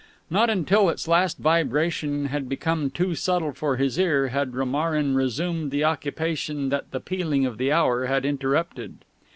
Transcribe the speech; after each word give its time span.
Not 0.31 0.49
until 0.49 0.89
its 0.89 1.07
last 1.07 1.37
vibration 1.37 2.25
had 2.25 2.49
become 2.49 2.89
too 2.89 3.13
subtle 3.13 3.51
for 3.51 3.77
his 3.77 3.99
ear 3.99 4.29
had 4.29 4.55
Romarin 4.55 5.13
resumed 5.13 5.69
the 5.69 5.83
occupation 5.83 6.69
that 6.69 6.89
the 6.89 6.99
pealing 6.99 7.45
of 7.45 7.59
the 7.59 7.71
hour 7.71 8.07
had 8.07 8.25
interrupted. 8.25 8.95